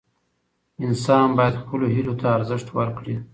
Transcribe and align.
انسان 0.85 1.29
باید 1.37 1.59
خپلو 1.61 1.85
هیلو 1.95 2.13
ته 2.19 2.27
ارزښت 2.37 2.67
ورکړي. 2.77 3.15